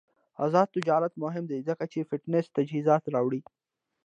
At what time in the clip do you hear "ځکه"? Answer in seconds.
1.69-1.83